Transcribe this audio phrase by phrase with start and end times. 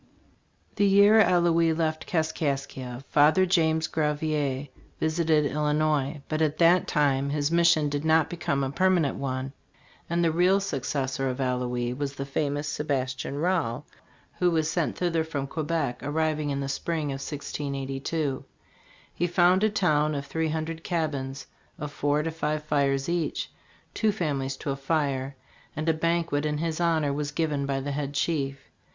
[0.77, 7.51] The year Allouez left Kaskaskia, Father James Gravier visited Illinois, but at that time his
[7.51, 9.53] mission did not become a permanent one;
[10.09, 13.85] and the real successor of Allouez was the famous Sebastian Rale,
[14.39, 18.43] who was sent thither from Quebec, arriving in the spring of 1682.
[19.13, 21.45] He found a town of three hundred cabins,
[21.77, 23.51] of four to five fires each,
[23.93, 25.35] two families to a fire;
[25.75, 28.61] and a banquet in his hon or was given by the head chief.